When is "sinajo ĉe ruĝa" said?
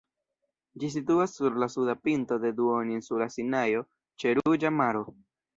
3.37-4.77